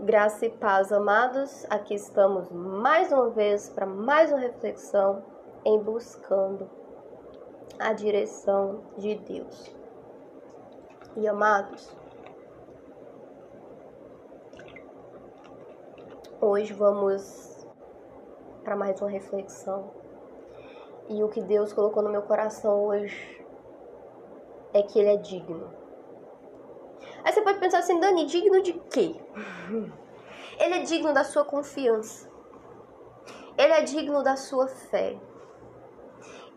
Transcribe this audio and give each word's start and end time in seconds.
Graça 0.00 0.46
e 0.46 0.50
paz, 0.50 0.90
amados. 0.90 1.66
Aqui 1.68 1.94
estamos 1.94 2.50
mais 2.50 3.12
uma 3.12 3.28
vez 3.28 3.68
para 3.68 3.84
mais 3.84 4.32
uma 4.32 4.40
reflexão 4.40 5.22
em 5.64 5.78
buscando 5.78 6.68
a 7.78 7.92
direção 7.92 8.80
de 8.96 9.14
Deus. 9.16 9.70
E 11.14 11.28
amados, 11.28 11.94
hoje 16.40 16.72
vamos 16.72 17.66
para 18.64 18.74
mais 18.74 19.00
uma 19.00 19.10
reflexão. 19.10 19.90
E 21.08 21.22
o 21.22 21.28
que 21.28 21.42
Deus 21.42 21.72
colocou 21.72 22.02
no 22.02 22.10
meu 22.10 22.22
coração 22.22 22.86
hoje 22.86 23.46
é 24.72 24.82
que 24.82 24.98
Ele 24.98 25.10
é 25.10 25.16
digno 25.16 25.81
pensar 27.62 27.78
assim, 27.78 28.00
Dani, 28.00 28.26
digno 28.26 28.60
de 28.60 28.72
quê? 28.90 29.14
Ele 30.58 30.74
é 30.74 30.82
digno 30.82 31.14
da 31.14 31.22
sua 31.22 31.44
confiança. 31.44 32.28
Ele 33.56 33.72
é 33.72 33.82
digno 33.82 34.20
da 34.20 34.34
sua 34.36 34.66
fé. 34.66 35.16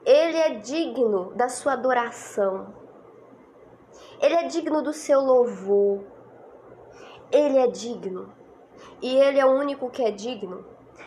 Ele 0.03 0.37
é 0.37 0.55
digno 0.55 1.31
da 1.35 1.47
sua 1.47 1.73
adoração. 1.73 2.73
Ele 4.19 4.33
é 4.33 4.47
digno 4.47 4.81
do 4.81 4.91
seu 4.91 5.19
louvor. 5.19 6.03
Ele 7.31 7.59
é 7.59 7.67
digno. 7.67 8.33
E 8.99 9.15
ele 9.15 9.39
é 9.39 9.45
o 9.45 9.51
único 9.51 9.91
que 9.91 10.03
é 10.03 10.09
digno. 10.09 10.65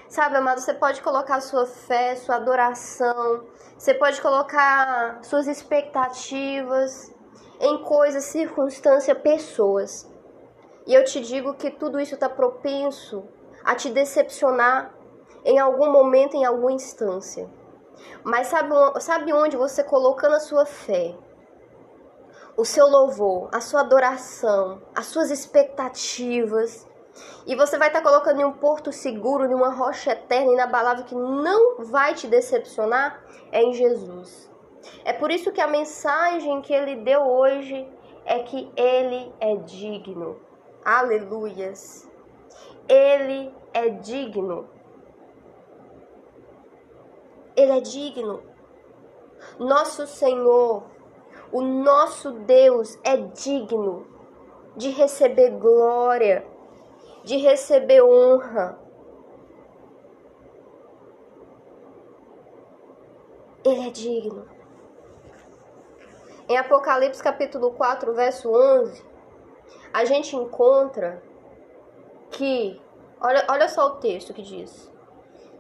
Sabe, 0.09 0.37
amado, 0.37 0.61
você 0.61 0.75
pode 0.75 1.03
colocar 1.03 1.41
sua 1.41 1.67
fé, 1.67 2.15
sua 2.15 2.37
adoração, 2.37 3.45
você 3.77 3.93
pode 3.95 4.23
colocar 4.23 5.23
suas 5.23 5.47
expectativas, 5.47 7.15
em 7.61 7.83
coisas, 7.83 8.25
circunstâncias, 8.25 9.19
pessoas. 9.19 10.09
E 10.87 10.95
eu 10.95 11.05
te 11.05 11.21
digo 11.21 11.55
que 11.55 11.71
tudo 11.71 12.01
isso 12.01 12.15
está 12.15 12.29
propenso 12.29 13.25
a 13.65 13.75
te 13.75 13.91
decepcionar 13.91 14.95
em 15.45 15.59
algum 15.59 15.91
momento, 15.91 16.37
em 16.37 16.45
alguma 16.45 16.73
instância. 16.73 17.49
Mas 18.23 18.49
sabe, 18.49 18.71
sabe 19.01 19.33
onde 19.33 19.57
você 19.57 19.83
colocando 19.83 20.37
a 20.37 20.41
sua 20.41 20.65
fé, 20.65 21.17
o 22.57 22.65
seu 22.65 22.87
louvor, 22.89 23.49
a 23.53 23.61
sua 23.61 23.81
adoração, 23.81 24.83
as 24.95 25.07
suas 25.07 25.31
expectativas, 25.31 26.87
e 27.47 27.57
você 27.57 27.79
vai 27.79 27.89
estar 27.89 28.01
tá 28.01 28.09
colocando 28.09 28.41
em 28.41 28.45
um 28.45 28.53
porto 28.53 28.93
seguro, 28.93 29.45
em 29.45 29.55
uma 29.55 29.71
rocha 29.71 30.13
eterna, 30.13 30.53
inabalável, 30.53 31.05
que 31.05 31.15
não 31.15 31.85
vai 31.85 32.15
te 32.15 32.27
decepcionar, 32.27 33.23
é 33.51 33.63
em 33.63 33.73
Jesus. 33.73 34.48
É 35.05 35.13
por 35.13 35.31
isso 35.31 35.53
que 35.53 35.61
a 35.61 35.67
mensagem 35.67 36.61
que 36.61 36.73
ele 36.73 36.97
deu 36.97 37.23
hoje 37.23 37.89
é 38.25 38.41
que 38.41 38.71
ele 38.77 39.33
é 39.41 39.57
digno. 39.57 40.41
Aleluias. 40.85 42.09
Ele 42.89 43.55
é 43.73 43.89
digno. 43.89 44.69
Ele 47.57 47.73
é 47.73 47.81
digno. 47.81 48.43
Nosso 49.59 50.07
Senhor, 50.07 50.85
o 51.53 51.61
nosso 51.63 52.33
Deus 52.33 52.99
é 53.03 53.17
digno 53.17 54.07
de 54.77 54.91
receber 54.91 55.51
glória, 55.51 56.47
de 57.25 57.37
receber 57.39 58.03
honra. 58.03 58.79
Ele 63.65 63.89
é 63.89 63.91
digno. 63.91 64.58
Em 66.49 66.57
Apocalipse 66.57 67.23
capítulo 67.23 67.73
4, 67.73 68.15
verso 68.15 68.51
11, 68.51 69.05
a 69.93 70.07
gente 70.07 70.35
encontra 70.35 71.23
que, 72.31 72.81
olha, 73.21 73.45
olha 73.51 73.69
só 73.69 73.89
o 73.89 73.97
texto 73.97 74.33
que 74.33 74.41
diz: 74.41 74.91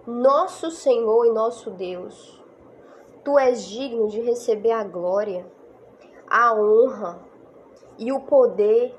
Nosso 0.06 0.70
Senhor 0.70 1.26
e 1.26 1.30
nosso 1.30 1.70
Deus, 1.72 2.42
tu 3.22 3.38
és 3.38 3.66
digno 3.66 4.08
de 4.08 4.22
receber 4.22 4.70
a 4.70 4.82
glória, 4.82 5.46
a 6.26 6.54
honra 6.54 7.20
e 7.98 8.10
o 8.10 8.20
poder, 8.20 8.96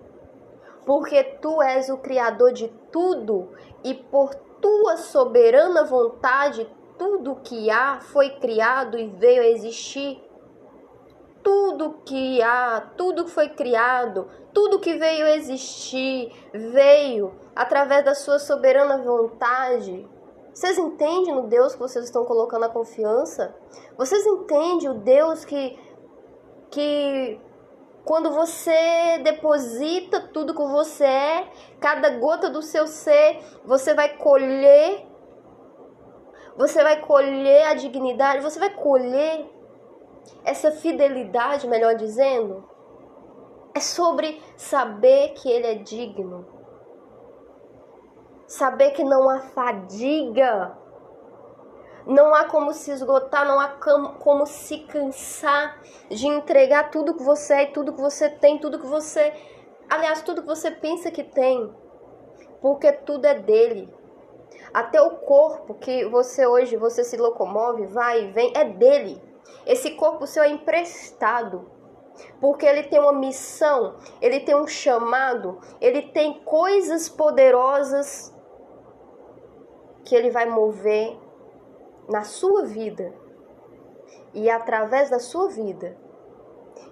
porque 0.85 1.23
tu 1.23 1.59
és 1.59 1.89
o 1.89 1.97
Criador 1.97 2.53
de 2.53 2.67
tudo 2.91 3.49
e 3.83 3.95
por 3.95 4.35
tua 4.61 4.95
soberana 4.95 5.85
vontade 5.85 6.69
tudo 6.99 7.37
que 7.37 7.71
há 7.71 7.99
foi 7.99 8.29
criado 8.35 8.95
e 8.95 9.07
veio 9.07 9.41
a 9.41 9.47
existir 9.47 10.28
tudo 11.49 12.01
que 12.05 12.43
há, 12.43 12.79
tudo 12.95 13.25
que 13.25 13.31
foi 13.31 13.49
criado, 13.49 14.29
tudo 14.53 14.79
que 14.79 14.93
veio 14.93 15.25
existir, 15.29 16.31
veio 16.53 17.33
através 17.55 18.05
da 18.05 18.13
sua 18.13 18.37
soberana 18.37 18.99
vontade. 18.99 20.07
Vocês 20.53 20.77
entendem 20.77 21.33
no 21.33 21.47
Deus 21.47 21.73
que 21.73 21.79
vocês 21.79 22.05
estão 22.05 22.23
colocando 22.23 22.65
a 22.65 22.69
confiança? 22.69 23.55
Vocês 23.97 24.27
entendem 24.27 24.89
o 24.89 24.93
Deus 24.93 25.43
que 25.43 25.75
que 26.69 27.41
quando 28.05 28.29
você 28.29 29.17
deposita 29.23 30.19
tudo 30.31 30.53
que 30.53 30.61
você 30.61 31.03
é, 31.03 31.51
cada 31.79 32.11
gota 32.19 32.47
do 32.47 32.61
seu 32.61 32.85
ser, 32.85 33.39
você 33.65 33.95
vai 33.95 34.17
colher 34.17 35.07
você 36.55 36.83
vai 36.83 36.99
colher 37.01 37.67
a 37.67 37.73
dignidade, 37.73 38.43
você 38.43 38.59
vai 38.59 38.69
colher 38.69 39.58
essa 40.43 40.71
fidelidade, 40.71 41.67
melhor 41.67 41.95
dizendo, 41.95 42.67
é 43.73 43.79
sobre 43.79 44.41
saber 44.57 45.29
que 45.29 45.49
ele 45.49 45.67
é 45.67 45.75
digno. 45.75 46.45
Saber 48.47 48.91
que 48.91 49.03
não 49.03 49.29
há 49.29 49.39
fadiga. 49.39 50.77
Não 52.05 52.33
há 52.33 52.45
como 52.45 52.73
se 52.73 52.91
esgotar, 52.91 53.45
não 53.45 53.59
há 53.59 53.67
como 54.19 54.45
se 54.47 54.79
cansar 54.79 55.79
de 56.09 56.27
entregar 56.27 56.89
tudo 56.89 57.15
que 57.15 57.23
você 57.23 57.53
é, 57.53 57.65
tudo 57.67 57.93
que 57.93 58.01
você 58.01 58.29
tem, 58.29 58.57
tudo 58.57 58.79
que 58.79 58.87
você, 58.87 59.31
aliás, 59.87 60.23
tudo 60.23 60.41
que 60.41 60.47
você 60.47 60.71
pensa 60.71 61.11
que 61.11 61.23
tem, 61.23 61.71
porque 62.61 62.91
tudo 62.91 63.25
é 63.25 63.35
dele. 63.35 63.93
Até 64.73 64.99
o 65.01 65.17
corpo 65.17 65.75
que 65.75 66.05
você 66.05 66.47
hoje 66.47 66.75
você 66.77 67.03
se 67.03 67.17
locomove, 67.17 67.85
vai 67.85 68.23
e 68.23 68.31
vem, 68.31 68.53
é 68.55 68.65
dele. 68.65 69.28
Esse 69.65 69.91
corpo 69.91 70.25
seu 70.25 70.43
é 70.43 70.49
emprestado, 70.49 71.69
porque 72.39 72.65
ele 72.65 72.83
tem 72.83 72.99
uma 72.99 73.13
missão, 73.13 73.97
ele 74.21 74.39
tem 74.39 74.55
um 74.55 74.67
chamado, 74.67 75.59
ele 75.79 76.01
tem 76.01 76.41
coisas 76.43 77.07
poderosas 77.07 78.35
que 80.03 80.15
ele 80.15 80.29
vai 80.29 80.45
mover 80.47 81.17
na 82.07 82.23
sua 82.23 82.65
vida 82.65 83.13
e 84.33 84.49
através 84.49 85.09
da 85.09 85.19
sua 85.19 85.49
vida 85.49 85.95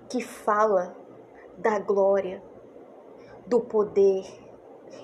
que 0.09 0.21
fala 0.21 0.95
da 1.57 1.79
glória, 1.79 2.41
do 3.45 3.61
poder 3.61 4.23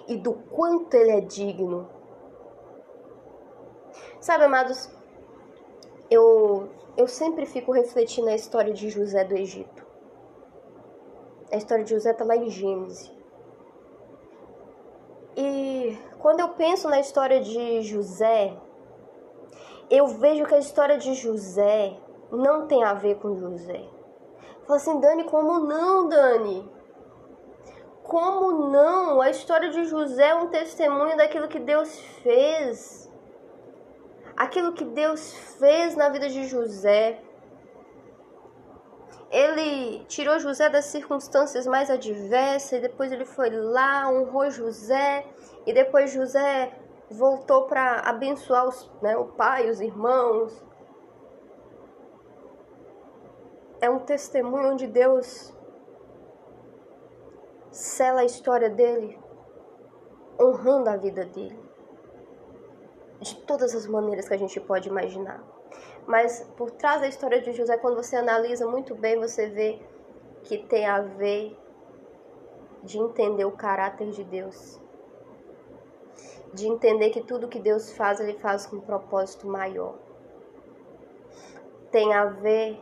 e 0.07 0.15
do 0.15 0.33
quanto 0.33 0.93
ele 0.93 1.11
é 1.11 1.21
digno. 1.21 1.89
Sabe, 4.19 4.45
amados, 4.45 4.89
eu 6.09 6.69
eu 6.95 7.07
sempre 7.07 7.45
fico 7.45 7.71
refletindo 7.71 8.29
a 8.29 8.35
história 8.35 8.73
de 8.73 8.89
José 8.89 9.23
do 9.23 9.35
Egito. 9.35 9.85
A 11.51 11.57
história 11.57 11.83
de 11.83 11.91
José 11.91 12.11
está 12.11 12.23
lá 12.23 12.35
em 12.35 12.49
Gênesis. 12.49 13.11
E 15.35 15.97
quando 16.19 16.41
eu 16.41 16.49
penso 16.49 16.87
na 16.87 16.99
história 16.99 17.41
de 17.41 17.81
José, 17.81 18.55
eu 19.89 20.07
vejo 20.07 20.45
que 20.45 20.55
a 20.55 20.59
história 20.59 20.97
de 20.97 21.13
José 21.15 21.97
não 22.31 22.67
tem 22.67 22.83
a 22.83 22.93
ver 22.93 23.15
com 23.15 23.35
José. 23.35 23.83
Fala 24.65 24.77
assim, 24.77 24.99
Dani, 24.99 25.23
como 25.25 25.59
não, 25.59 26.07
Dani? 26.07 26.71
Como 28.03 28.69
não? 28.69 29.19
A 29.21 29.29
história 29.29 29.69
de 29.69 29.85
José 29.85 30.29
é 30.29 30.35
um 30.35 30.47
testemunho 30.47 31.17
daquilo 31.17 31.47
que 31.47 31.59
Deus 31.59 31.99
fez 32.21 33.11
aquilo 34.35 34.73
que 34.73 34.83
Deus 34.83 35.33
fez 35.59 35.95
na 35.95 36.09
vida 36.09 36.29
de 36.29 36.45
José. 36.47 37.21
Ele 39.29 40.05
tirou 40.05 40.39
José 40.39 40.69
das 40.69 40.85
circunstâncias 40.85 41.65
mais 41.65 41.89
adversas, 41.89 42.73
e 42.73 42.81
depois 42.81 43.11
ele 43.11 43.25
foi 43.25 43.49
lá, 43.49 44.09
honrou 44.09 44.49
José, 44.51 45.25
e 45.65 45.73
depois 45.73 46.11
José 46.11 46.71
voltou 47.09 47.63
para 47.63 48.01
abençoar 48.01 48.67
os, 48.67 48.91
né, 49.01 49.17
o 49.17 49.25
pai, 49.25 49.69
os 49.69 49.81
irmãos. 49.81 50.63
É 53.81 53.89
um 53.89 53.99
testemunho 53.99 54.71
onde 54.71 54.87
Deus 54.87 55.53
sela 57.71 58.21
a 58.21 58.25
história 58.25 58.69
dele, 58.69 59.19
honrando 60.39 60.89
a 60.89 60.95
vida 60.95 61.25
dele 61.25 61.72
de 63.23 63.35
todas 63.35 63.73
as 63.73 63.87
maneiras 63.87 64.27
que 64.27 64.33
a 64.33 64.37
gente 64.37 64.59
pode 64.59 64.89
imaginar. 64.89 65.43
Mas 66.05 66.41
por 66.57 66.69
trás 66.71 67.01
da 67.01 67.07
história 67.07 67.41
de 67.41 67.53
José, 67.53 67.77
quando 67.77 67.95
você 67.95 68.15
analisa 68.17 68.67
muito 68.67 68.93
bem, 68.93 69.19
você 69.19 69.47
vê 69.47 69.79
que 70.43 70.57
tem 70.57 70.85
a 70.85 71.01
ver 71.01 71.57
de 72.83 72.97
entender 72.99 73.45
o 73.45 73.51
caráter 73.51 74.11
de 74.11 74.23
Deus. 74.23 74.79
de 76.53 76.67
entender 76.67 77.09
que 77.09 77.21
tudo 77.21 77.47
que 77.47 77.57
Deus 77.57 77.91
faz, 77.93 78.19
Ele 78.19 78.37
faz 78.37 78.67
com 78.67 78.75
um 78.75 78.81
propósito 78.81 79.47
maior. 79.47 79.95
Tem 81.89 82.13
a 82.13 82.25
ver 82.25 82.79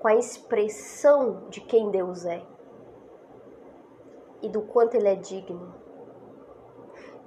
com 0.00 0.08
a 0.08 0.16
expressão 0.16 1.48
de 1.48 1.60
quem 1.60 1.88
Deus 1.92 2.24
é 2.24 2.42
e 4.42 4.48
do 4.48 4.62
quanto 4.62 4.96
Ele 4.96 5.06
é 5.06 5.14
digno, 5.14 5.72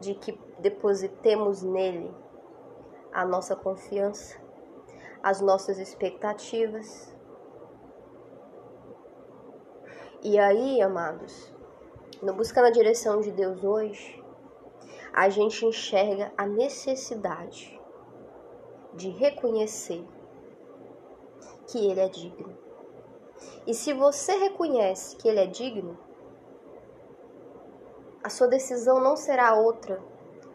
de 0.02 0.16
que 0.16 0.38
depositemos 0.60 1.64
nele 1.64 2.14
a 3.16 3.24
nossa 3.24 3.56
confiança, 3.56 4.38
as 5.24 5.40
nossas 5.40 5.80
expectativas. 5.80 7.16
E 10.22 10.38
aí, 10.38 10.82
amados, 10.82 11.50
no 12.22 12.34
Buscando 12.34 12.68
a 12.68 12.72
Direção 12.72 13.22
de 13.22 13.32
Deus 13.32 13.64
hoje, 13.64 14.22
a 15.14 15.30
gente 15.30 15.66
enxerga 15.66 16.34
a 16.38 16.46
necessidade 16.46 17.80
de 18.94 19.08
reconhecer 19.12 20.06
que 21.68 21.90
Ele 21.90 22.02
é 22.02 22.10
digno. 22.10 22.58
E 23.66 23.74
se 23.74 23.94
você 23.94 24.34
reconhece 24.34 25.16
que 25.16 25.30
Ele 25.30 25.40
é 25.40 25.48
digno, 25.48 25.98
a 28.22 28.30
sua 28.30 28.48
decisão 28.48 29.00
não 29.00 29.16
será 29.16 29.56
outra 29.56 30.04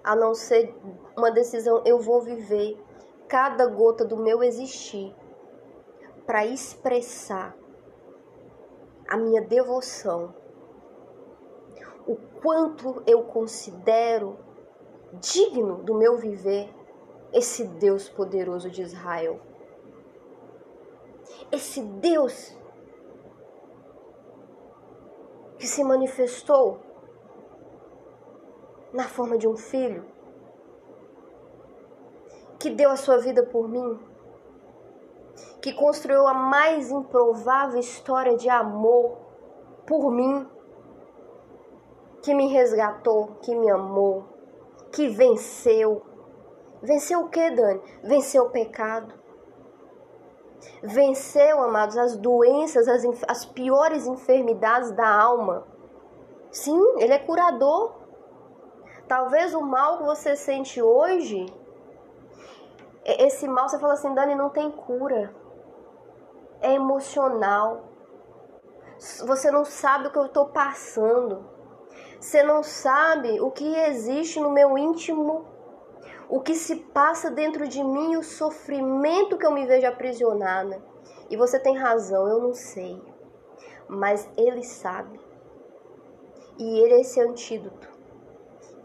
a 0.03 0.17
não 0.17 0.35
ser 0.35 0.75
uma 1.17 1.31
decisão 1.31 1.83
eu 1.85 1.99
vou 2.01 2.23
viver 2.23 2.83
cada 3.29 3.67
gota 3.67 4.05
do 4.05 4.17
meu 4.17 4.43
existir 4.43 5.15
para 6.27 6.45
expressar 6.47 7.57
a 9.09 9.17
minha 9.17 9.43
devoção, 9.43 10.33
o 12.07 12.17
quanto 12.41 13.03
eu 13.07 13.25
considero 13.25 14.39
digno 15.15 15.83
do 15.83 15.95
meu 15.95 16.17
viver 16.17 16.73
esse 17.33 17.65
Deus 17.65 18.09
poderoso 18.09 18.71
de 18.71 18.83
Israel. 18.83 19.41
Esse 21.51 21.83
Deus 21.83 22.57
que 25.59 25.67
se 25.67 25.83
manifestou 25.85 26.81
na 28.93 29.05
forma 29.05 29.39
de 29.39 29.49
um 29.49 29.57
filho, 29.57 30.05
que 32.59 32.71
deu 32.71 32.91
a 32.91 32.97
sua 32.97 33.19
vida 33.19 33.45
por 33.45 33.69
mim, 33.69 33.99
que 35.61 35.73
construiu 35.73 36.27
a 36.27 36.35
mais 36.35 36.91
improvável 36.91 37.79
história 37.79 38.37
de 38.37 38.49
amor 38.49 39.19
por 39.87 40.11
mim, 40.11 40.47
que 42.23 42.35
me 42.35 42.49
resgatou, 42.49 43.39
que 43.43 43.55
me 43.55 43.71
amou, 43.71 44.25
que 44.93 45.09
venceu. 45.09 46.03
Venceu 46.83 47.21
o 47.21 47.29
que, 47.29 47.51
Dani? 47.51 47.81
Venceu 48.03 48.45
o 48.45 48.51
pecado. 48.51 49.15
Venceu, 50.83 51.63
amados, 51.63 51.97
as 51.97 52.17
doenças, 52.17 52.89
as, 52.89 53.03
as 53.29 53.45
piores 53.47 54.07
enfermidades 54.07 54.91
da 54.93 55.09
alma. 55.09 55.67
Sim, 56.51 56.81
ele 56.99 57.13
é 57.13 57.19
curador. 57.19 58.00
Talvez 59.11 59.53
o 59.55 59.61
mal 59.61 59.99
que 59.99 60.05
você 60.05 60.37
sente 60.37 60.81
hoje, 60.81 61.45
esse 63.05 63.49
mal 63.49 63.69
você 63.69 63.77
fala 63.77 63.95
assim, 63.95 64.15
Dani, 64.15 64.37
não 64.37 64.51
tem 64.51 64.71
cura. 64.71 65.35
É 66.61 66.75
emocional. 66.75 67.89
Você 69.27 69.51
não 69.51 69.65
sabe 69.65 70.07
o 70.07 70.13
que 70.13 70.19
eu 70.21 70.27
estou 70.27 70.51
passando. 70.51 71.45
Você 72.21 72.45
não 72.45 72.63
sabe 72.63 73.41
o 73.41 73.51
que 73.51 73.75
existe 73.75 74.39
no 74.39 74.53
meu 74.53 74.79
íntimo, 74.79 75.45
o 76.29 76.41
que 76.41 76.55
se 76.55 76.77
passa 76.77 77.33
dentro 77.33 77.67
de 77.67 77.83
mim, 77.83 78.15
o 78.15 78.23
sofrimento 78.23 79.37
que 79.37 79.45
eu 79.45 79.51
me 79.51 79.67
vejo 79.67 79.89
aprisionada. 79.89 80.81
E 81.29 81.37
você 81.37 81.59
tem 81.59 81.77
razão, 81.77 82.29
eu 82.29 82.39
não 82.39 82.55
sei. 82.55 83.03
Mas 83.89 84.31
ele 84.37 84.63
sabe. 84.63 85.19
E 86.57 86.79
ele 86.79 86.95
é 86.95 87.01
esse 87.01 87.21
antídoto 87.21 88.00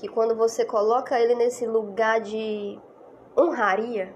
que 0.06 0.08
quando 0.08 0.36
você 0.36 0.64
coloca 0.64 1.20
ele 1.20 1.34
nesse 1.34 1.66
lugar 1.66 2.22
de 2.22 2.80
honraria, 3.36 4.16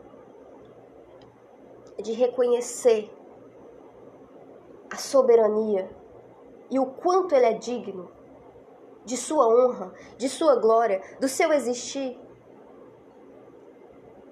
de 2.00 2.12
reconhecer 2.14 3.12
a 4.92 4.98
soberania 4.98 5.90
e 6.70 6.78
o 6.78 6.86
quanto 6.86 7.34
ele 7.34 7.48
é 7.48 7.54
digno 7.54 8.12
de 9.04 9.18
sua 9.18 9.48
honra, 9.48 9.92
de 10.16 10.30
sua 10.30 10.58
glória, 10.58 11.02
do 11.20 11.28
seu 11.28 11.52
existir, 11.52 12.20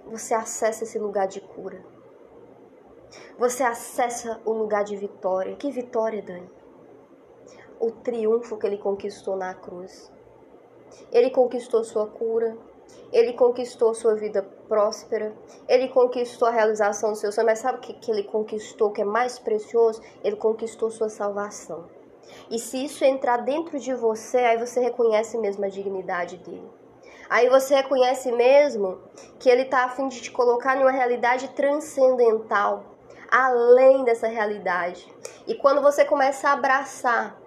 você 0.06 0.36
acessa 0.36 0.84
esse 0.84 1.00
lugar 1.00 1.28
de 1.28 1.42
cura. 1.42 1.84
Você 3.40 3.64
acessa 3.64 4.40
o 4.46 4.54
lugar 4.54 4.84
de 4.84 4.96
vitória. 4.96 5.56
Que 5.56 5.72
vitória, 5.72 6.22
Dani? 6.22 6.52
O 7.80 7.90
triunfo 7.90 8.58
que 8.58 8.68
ele 8.68 8.78
conquistou 8.78 9.36
na 9.36 9.56
cruz. 9.56 10.16
Ele 11.12 11.30
conquistou 11.30 11.84
sua 11.84 12.08
cura, 12.08 12.58
ele 13.12 13.34
conquistou 13.34 13.94
sua 13.94 14.16
vida 14.16 14.44
próspera, 14.68 15.34
ele 15.68 15.88
conquistou 15.88 16.48
a 16.48 16.52
realização 16.52 17.12
do 17.12 17.18
seu 17.18 17.32
sonho, 17.32 17.48
mas 17.48 17.60
sabe 17.60 17.78
o 17.78 17.82
que, 17.82 17.94
que 17.94 18.12
ele 18.12 18.24
conquistou 18.24 18.92
que 18.92 19.02
é 19.02 19.06
mais 19.06 19.40
precioso? 19.40 20.02
Ele 20.24 20.36
conquistou 20.36 20.92
sua 20.92 21.10
salvação. 21.10 21.86
E 22.50 22.60
se 22.60 22.84
isso 22.84 23.06
entrar 23.06 23.38
dentro 23.38 23.80
de 23.80 23.94
você, 23.94 24.38
aí 24.38 24.58
você 24.58 24.80
reconhece 24.80 25.38
mesmo 25.38 25.64
a 25.64 25.70
dignidade 25.70 26.38
dele. 26.38 26.70
Aí 27.30 27.50
você 27.50 27.76
reconhece 27.76 28.32
mesmo 28.32 29.00
que 29.40 29.50
ele 29.50 29.64
está 29.64 29.86
a 29.86 29.90
fim 29.90 30.08
de 30.08 30.22
te 30.22 30.32
colocar 30.32 30.78
em 30.78 30.82
uma 30.82 30.92
realidade 30.92 31.50
transcendental, 31.50 32.84
além 33.30 34.04
dessa 34.06 34.28
realidade. 34.28 35.14
E 35.46 35.56
quando 35.56 35.82
você 35.82 36.06
começa 36.06 36.50
a 36.50 36.54
abraçar 36.54 37.38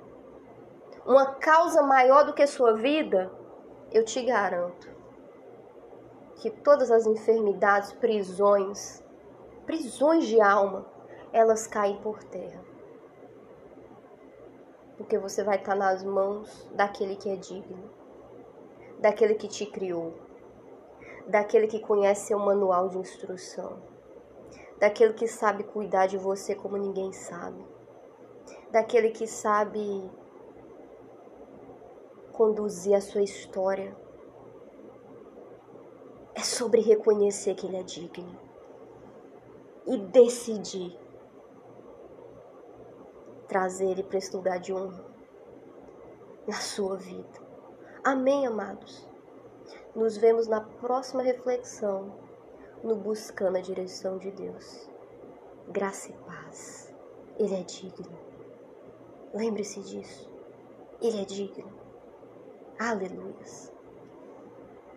uma 1.05 1.35
causa 1.35 1.83
maior 1.83 2.25
do 2.25 2.35
que 2.35 2.47
sua 2.47 2.75
vida, 2.75 3.31
eu 3.91 4.05
te 4.05 4.23
garanto 4.23 4.89
que 6.37 6.51
todas 6.51 6.91
as 6.91 7.07
enfermidades, 7.07 7.93
prisões, 7.93 9.03
prisões 9.67 10.27
de 10.27 10.41
alma, 10.41 10.87
elas 11.33 11.67
caem 11.67 12.01
por 12.01 12.23
terra. 12.25 12.63
Porque 14.97 15.19
você 15.19 15.43
vai 15.43 15.57
estar 15.57 15.75
nas 15.75 16.03
mãos 16.03 16.69
daquele 16.75 17.17
que 17.17 17.29
é 17.29 17.37
digno, 17.37 17.91
daquele 18.99 19.35
que 19.35 19.49
te 19.49 19.67
criou, 19.67 20.15
daquele 21.27 21.67
que 21.67 21.81
conhece 21.81 22.29
seu 22.29 22.39
manual 22.39 22.89
de 22.89 22.99
instrução, 22.99 23.79
daquele 24.79 25.15
que 25.15 25.27
sabe 25.27 25.65
cuidar 25.65 26.07
de 26.07 26.17
você 26.17 26.55
como 26.55 26.77
ninguém 26.77 27.13
sabe, 27.13 27.65
daquele 28.71 29.11
que 29.11 29.27
sabe 29.27 30.11
conduzir 32.41 32.95
a 32.95 33.03
sua 33.03 33.21
história. 33.21 33.95
É 36.35 36.41
sobre 36.41 36.81
reconhecer 36.81 37.55
que 37.55 37.67
Ele 37.67 37.77
é 37.77 37.83
digno 37.83 38.35
e 39.87 39.99
decidir 39.99 40.99
trazer 43.47 43.91
Ele 43.91 44.03
para 44.03 44.17
esse 44.17 44.35
lugar 44.35 44.59
de 44.59 44.73
honra 44.73 45.05
na 46.49 46.55
sua 46.55 46.97
vida. 46.97 47.39
Amém, 48.03 48.47
amados? 48.47 49.07
Nos 49.95 50.17
vemos 50.17 50.47
na 50.47 50.63
próxima 50.63 51.23
reflexão 51.23 52.11
no 52.83 52.97
Buscando 52.97 53.59
a 53.59 53.61
Direção 53.61 54.17
de 54.17 54.31
Deus. 54.31 54.89
Graça 55.69 56.09
e 56.09 56.15
paz. 56.25 56.91
Ele 57.39 57.55
é 57.55 57.63
digno. 57.63 58.19
Lembre-se 59.35 59.83
disso. 59.83 60.33
Ele 61.03 61.21
é 61.21 61.25
digno. 61.27 61.80
Aleluia. 62.81 63.47